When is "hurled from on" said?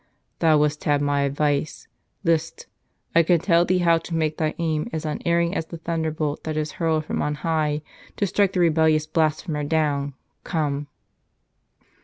6.81-7.35